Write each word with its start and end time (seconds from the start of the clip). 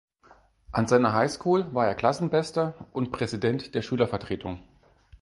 An 0.71 0.87
seiner 0.87 1.13
High 1.13 1.29
School 1.29 1.75
war 1.75 1.85
er 1.85 1.93
Klassenbester 1.93 2.73
und 2.91 3.11
Präsident 3.11 3.75
der 3.75 3.83
Schülervertretung. 3.83 4.59